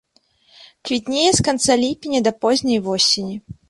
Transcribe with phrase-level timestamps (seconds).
[0.89, 3.35] Квітнее з канца ліпеня да позняй восені.